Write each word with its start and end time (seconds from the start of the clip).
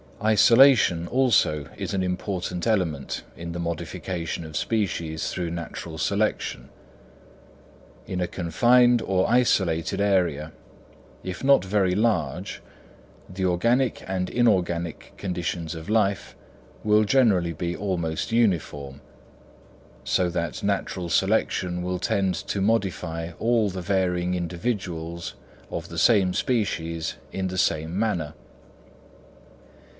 Isolation 0.23 1.07
also 1.07 1.65
is 1.77 1.93
an 1.95 2.03
important 2.03 2.67
element 2.67 3.23
in 3.35 3.53
the 3.53 3.59
modification 3.59 4.45
of 4.45 4.57
species 4.57 5.31
through 5.31 5.49
natural 5.49 5.97
selection. 5.97 6.69
In 8.07 8.21
a 8.21 8.27
confined 8.27 9.01
or 9.03 9.29
isolated 9.29 9.99
area, 10.01 10.53
if 11.23 11.43
not 11.43 11.65
very 11.65 11.93
large, 11.95 12.61
the 13.27 13.45
organic 13.45 14.03
and 14.07 14.29
inorganic 14.29 15.13
conditions 15.17 15.73
of 15.73 15.89
life 15.89 16.35
will 16.83 17.03
generally 17.03 17.53
be 17.53 17.75
almost 17.75 18.31
uniform; 18.31 19.01
so 20.03 20.29
that 20.29 20.61
natural 20.63 21.09
selection 21.09 21.81
will 21.81 21.99
tend 21.99 22.33
to 22.35 22.61
modify 22.61 23.31
all 23.39 23.69
the 23.69 23.81
varying 23.81 24.35
individuals 24.35 25.33
of 25.71 25.89
the 25.89 25.99
same 25.99 26.33
species 26.33 27.15
in 27.31 27.47
the 27.47 27.57
same 27.57 27.97
manner. 27.97 28.33